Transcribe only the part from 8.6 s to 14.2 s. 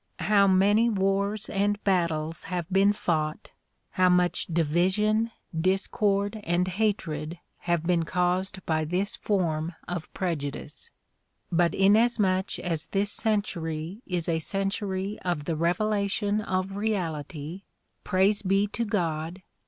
by this form of prejudice! But inasmuch as this century